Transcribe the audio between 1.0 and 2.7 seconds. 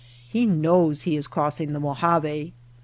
he is crossing the Mojave.